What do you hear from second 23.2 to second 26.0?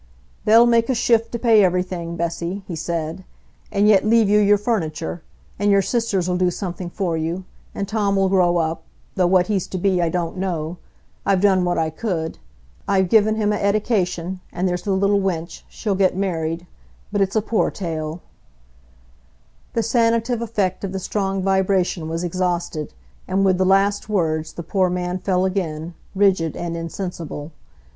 and with the last words the poor man fell again,